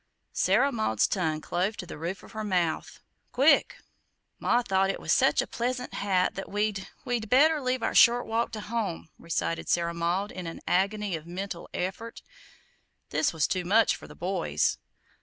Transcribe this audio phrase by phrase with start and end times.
[0.33, 3.01] Sarah Maud's tongue clove to the roof of her mouth.
[3.31, 3.77] "Quick!"
[4.39, 8.25] "Ma thought it was sech a pleasant hat that we'd we'd better leave our short
[8.25, 12.23] walk to home," recited Sarah Maud, in an agony of mental effort.
[13.11, 14.79] This was too much for the boys.